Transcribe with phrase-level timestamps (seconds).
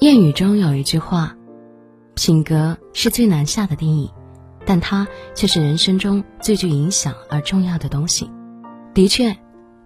[0.00, 1.34] 谚语中有一句话
[2.14, 4.08] ：“品格是最难下的定义，
[4.64, 8.30] 但它却是人生中最具影响而重要的东西。”
[8.94, 9.36] 的确，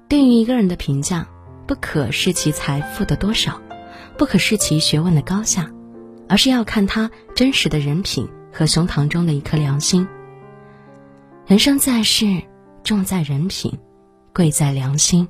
[0.08, 1.26] 对于一个人的评价，
[1.66, 3.58] 不可视其财富的多少，
[4.18, 5.70] 不可视其学问的高下，
[6.28, 10.06] 而是要看他真实的人品和胸膛中的一颗良心。
[11.46, 12.42] 人生在世，
[12.84, 13.78] 重在人品，
[14.34, 15.26] 贵在良心。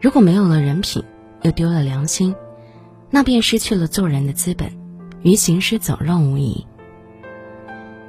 [0.00, 1.02] 如果没有了人品，
[1.42, 2.32] 又丢了良心。
[3.10, 4.70] 那便失去了做人的资本，
[5.22, 6.66] 与行尸走肉无异。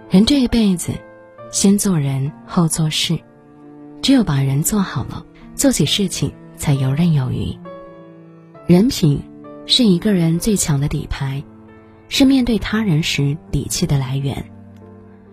[0.10, 0.94] 人这一辈子，
[1.52, 3.20] 先做人后做事，
[4.02, 7.58] 只有把人做好了，做起事情才游刃有余。
[8.68, 9.24] 人品
[9.66, 11.44] 是一个人最强的底牌，
[12.08, 14.52] 是面对他人时底气的来源。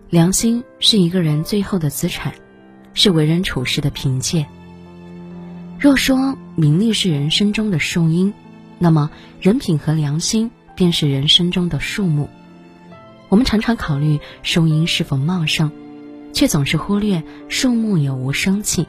[0.08, 2.32] 良心是一个人最后的资产，
[2.94, 4.46] 是为人处事的凭借。
[5.78, 8.32] 若说名利是人生中的树荫。
[8.78, 9.10] 那么，
[9.40, 12.28] 人品和良心便是人生中的树木。
[13.28, 15.70] 我们常常考虑树荫是否茂盛，
[16.32, 18.86] 却总是忽略树木有无生气。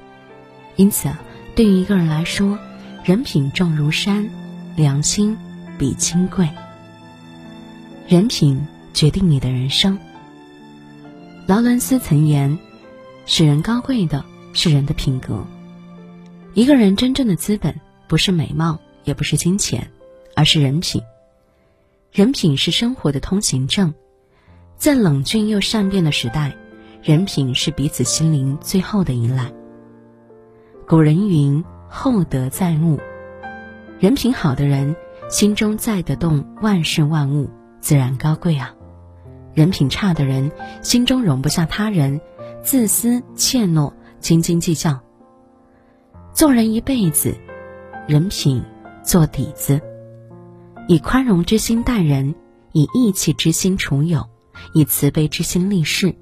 [0.75, 1.09] 因此，
[1.55, 2.57] 对于一个人来说，
[3.03, 4.29] 人品重如山，
[4.75, 5.35] 良心
[5.77, 6.47] 比金贵。
[8.07, 9.97] 人品决定你的人生。
[11.47, 12.57] 劳伦斯曾言
[13.25, 15.45] ：“使人高贵的是人的品格。”
[16.53, 17.75] 一个人真正的资本，
[18.07, 18.79] 不是美貌。
[19.09, 19.89] 也不是金钱，
[20.35, 21.01] 而是人品。
[22.11, 23.91] 人品是生活的通行证，
[24.77, 26.55] 在冷峻又善变的时代，
[27.01, 29.51] 人品是彼此心灵最后的依赖。
[30.87, 32.99] 古人云：“厚德载物。”
[33.99, 34.95] 人品好的人，
[35.27, 37.49] 心中载得动万事万物，
[37.81, 38.75] 自然高贵啊。
[39.55, 40.51] 人品差的人，
[40.83, 42.21] 心中容不下他人，
[42.61, 44.99] 自私怯懦，斤斤计较。
[46.31, 47.35] 做人一辈子，
[48.07, 48.63] 人品。
[49.03, 49.81] 做底子，
[50.87, 52.35] 以宽容之心待人，
[52.71, 54.27] 以义气之心处友，
[54.73, 56.15] 以慈悲之心立事。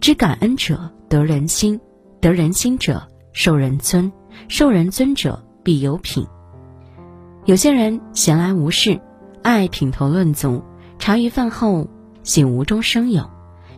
[0.00, 1.80] 知感恩者得人心，
[2.20, 4.12] 得人心者受人尊，
[4.48, 6.26] 受人尊者必有品。
[7.44, 9.00] 有些人闲来无事，
[9.42, 10.62] 爱品头论足，
[10.98, 11.88] 茶余饭后
[12.22, 13.28] 醒无中生有，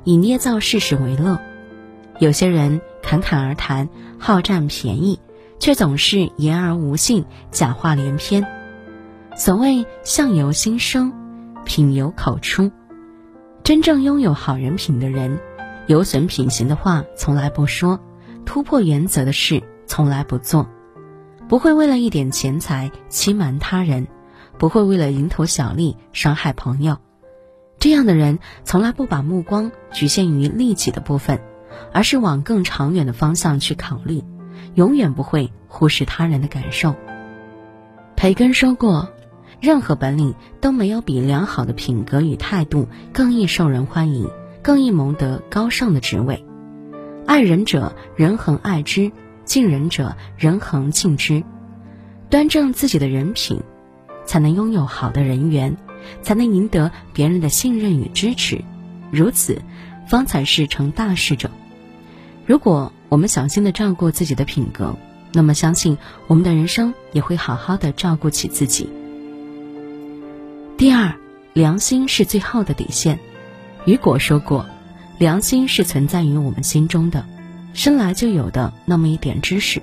[0.04, 1.38] 以捏造事实为乐；
[2.18, 3.88] 有些人侃侃而谈，
[4.18, 5.18] 好占便宜。
[5.60, 8.44] 却总是言而无信，假话连篇。
[9.36, 11.12] 所谓相由心生，
[11.64, 12.72] 品由口出。
[13.62, 15.38] 真正拥有好人品的人，
[15.86, 18.00] 有损品行的话从来不说，
[18.44, 20.66] 突破原则的事从来不做，
[21.46, 24.08] 不会为了一点钱财欺瞒他人，
[24.58, 26.96] 不会为了蝇头小利伤害朋友。
[27.78, 31.38] 这样的人从来不把目光局限于利己的部分，
[31.92, 34.24] 而是往更长远的方向去考虑。
[34.74, 36.94] 永远不会忽视他人的感受。
[38.16, 39.08] 培根说过
[39.60, 44.28] ：“任何本领都没有比良好的品格与态度更易受人欢迎，
[44.62, 46.44] 更易谋得高尚的职位。
[47.26, 49.10] 爱人者，人恒爱之；
[49.44, 51.42] 敬人者，人恒敬之。
[52.28, 53.62] 端正自己的人品，
[54.24, 55.76] 才能拥有好的人缘，
[56.20, 58.62] 才能赢得别人的信任与支持。
[59.10, 59.62] 如此，
[60.08, 61.50] 方才是成大事者。
[62.46, 64.96] 如果。”我们小心的照顾自己的品格，
[65.32, 65.98] 那么相信
[66.28, 68.88] 我们的人生也会好好的照顾起自己。
[70.78, 71.12] 第二，
[71.52, 73.18] 良心是最后的底线。
[73.84, 74.64] 雨果说过，
[75.18, 77.26] 良心是存在于我们心中的，
[77.74, 79.82] 生来就有的那么一点知识。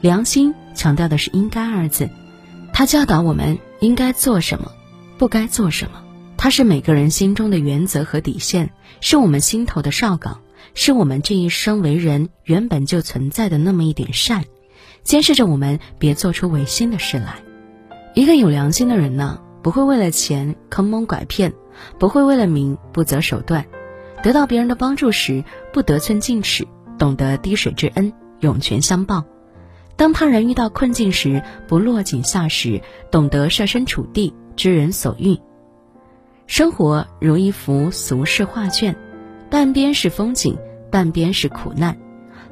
[0.00, 2.08] 良心强调的是“应该”二字，
[2.72, 4.70] 它教导我们应该做什么，
[5.18, 6.00] 不该做什么。
[6.36, 8.70] 它是每个人心中的原则和底线，
[9.00, 10.40] 是我们心头的哨岗。
[10.72, 14.44] 是我们这一生为人原本就存在的那么一点善，
[15.02, 17.36] 监视着我们别做出违心的事来。
[18.14, 21.52] 一个有良心的人呢，不会为了钱坑蒙拐骗，
[21.98, 23.66] 不会为了名不择手段。
[24.22, 26.66] 得到别人的帮助时，不得寸进尺，
[26.98, 29.22] 懂得滴水之恩涌泉相报；
[29.96, 32.80] 当他人遇到困境时，不落井下石，
[33.10, 35.38] 懂得设身处地，知人所欲。
[36.46, 38.96] 生活如一幅俗世画卷。
[39.54, 40.58] 半边是风景，
[40.90, 41.96] 半边是苦难。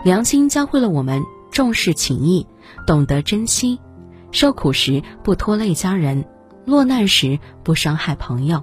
[0.04, 2.46] 良心教会了我们重视情谊，
[2.86, 3.80] 懂得珍惜。
[4.30, 6.24] 受苦时不拖累家人，
[6.64, 8.62] 落难时不伤害朋友。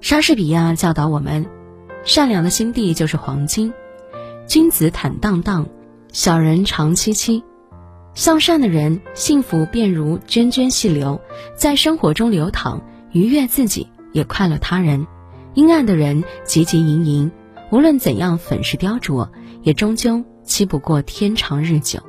[0.00, 1.44] 莎士比亚教导我们：
[2.04, 3.74] 善良的心地就是黄金。
[4.46, 5.66] 君子坦荡荡，
[6.12, 7.42] 小人长戚戚。
[8.14, 11.20] 向善的人，幸福便如涓涓细流，
[11.56, 15.04] 在生活中流淌，愉悦自己，也快乐他人。
[15.54, 17.30] 阴暗的人汲汲营营，
[17.70, 19.28] 无论怎样粉饰雕琢，
[19.62, 22.00] 也终究欺不过天长日久。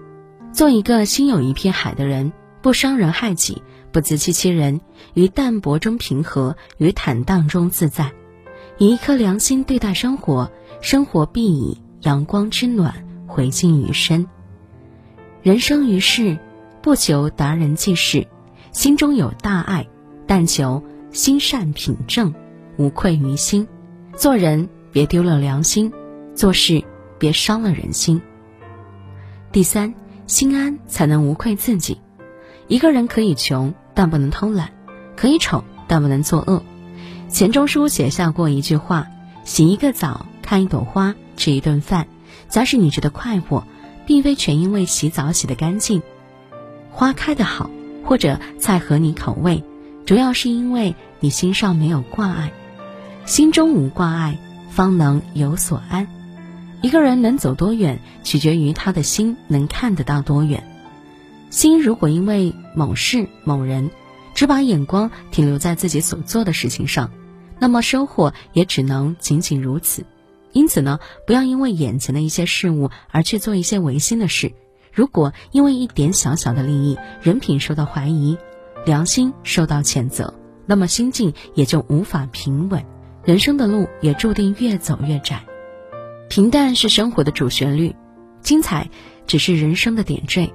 [0.54, 2.32] 做一个心有一片海的人，
[2.62, 3.62] 不伤人害己，
[3.92, 4.80] 不自欺欺人，
[5.14, 8.12] 于淡泊中平和，于坦荡中自在。
[8.78, 10.50] 以一颗良心对待生活，
[10.82, 14.26] 生活必以阳光之暖回敬于身。
[15.42, 16.38] 人生于世，
[16.82, 18.28] 不求达人济世，
[18.72, 19.88] 心中有大爱，
[20.26, 20.82] 但求
[21.12, 22.34] 心善品正，
[22.78, 23.68] 无愧于心。
[24.16, 25.92] 做人别丢了良心，
[26.36, 26.84] 做事
[27.18, 28.22] 别伤了人心。
[29.52, 29.94] 第三，
[30.28, 32.00] 心安才能无愧自己。
[32.68, 34.68] 一个人可以穷，但不能偷懒；
[35.16, 36.64] 可以丑，但不能作恶。
[37.28, 39.08] 钱钟书写下过一句话
[39.44, 42.08] ：“洗一个澡，看一朵花，吃一顿饭，
[42.48, 43.66] 假使你觉得快活，
[44.06, 46.02] 并非全因为洗澡洗得干净，
[46.92, 47.70] 花开得好，
[48.04, 49.64] 或者菜合你口味，
[50.06, 52.52] 主要是因为你心上没有挂碍。
[53.26, 54.38] 心中无挂碍，
[54.70, 56.08] 方能有所安。
[56.82, 60.64] 一个人能走多远，取决于他的心能看得到多远。
[61.50, 63.92] 心如果因为某事某人，
[64.34, 67.12] 只把眼光停留在自己所做的事情上。”
[67.60, 70.06] 那么收获也只能仅仅如此，
[70.52, 74.52] 因此呢，不要因为眼前的一些事物而去做一些违心的事。
[74.92, 78.38] 如果因为一点小小的利益，人品受到怀疑，
[78.86, 80.34] 良心受到谴责，
[80.66, 82.84] 那么心境也就无法平稳，
[83.26, 85.42] 人生的路也注定越走越窄。
[86.28, 87.96] 平淡是生活的主旋律，
[88.42, 88.90] 精彩
[89.26, 90.54] 只是人生的点缀。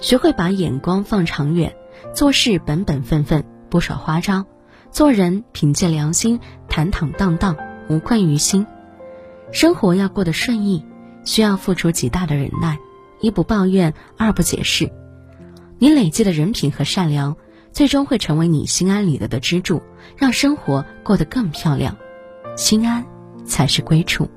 [0.00, 1.76] 学会把眼光放长远，
[2.14, 4.46] 做事本本分分，不耍花招。
[4.90, 7.56] 做人凭借良心，坦坦荡荡，
[7.88, 8.66] 无愧于心。
[9.52, 10.84] 生活要过得顺意，
[11.24, 12.78] 需要付出极大的忍耐。
[13.20, 14.90] 一不抱怨，二不解释。
[15.78, 17.36] 你累积的人品和善良，
[17.72, 19.82] 最终会成为你心安理得的支柱，
[20.16, 21.96] 让生活过得更漂亮。
[22.58, 23.06] 心安
[23.44, 24.28] 才是归处。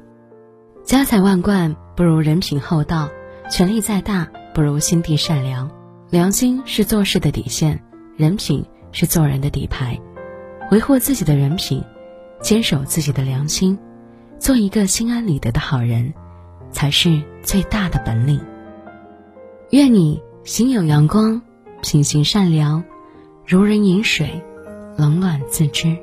[0.83, 3.09] 家财万贯不如人品厚道，
[3.49, 5.71] 权力再大不如心地善良。
[6.11, 7.81] 良心是做事的底线，
[8.15, 9.99] 人品是做人的底牌。
[10.69, 11.83] 维护自己的人品，
[12.41, 13.75] 坚守自己的良心，
[14.37, 16.13] 做一个心安理得的好人，
[16.71, 18.39] 才是最大的本领。
[19.71, 21.41] 愿你心有阳光，
[21.81, 22.83] 品行善良，
[23.47, 24.43] 如人饮水，
[24.95, 25.97] 冷暖自知。